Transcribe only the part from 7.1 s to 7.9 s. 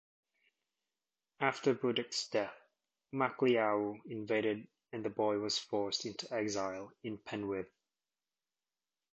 Penwith.